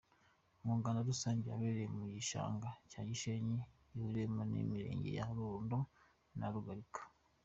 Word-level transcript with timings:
Umuganda 0.63 1.07
rusange 1.09 1.43
wabereye 1.47 1.87
mu 1.97 2.05
gishanga 2.15 2.69
cya 2.89 3.01
Bishenyi 3.07 3.57
gihuriweho 3.91 4.43
n’imirenge 4.51 5.09
ya 5.17 5.25
Runda 5.35 5.79
na 6.39 6.47
Rugarika. 6.55 7.01